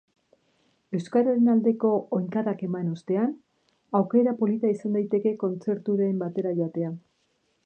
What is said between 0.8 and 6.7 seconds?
Euskararen aldeko oinkadak eman ostean, aukera polita izan daiteke kontzerturen batera